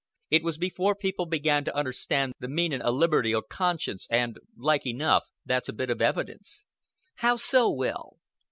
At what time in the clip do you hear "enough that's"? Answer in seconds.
4.87-5.69